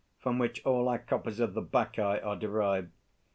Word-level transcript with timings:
from 0.17 0.39
which 0.39 0.65
all 0.65 0.89
our 0.89 0.97
copies 0.97 1.39
of 1.39 1.53
"The 1.53 1.61
Bacchae" 1.61 2.21
are 2.23 2.35
derived. 2.35 2.89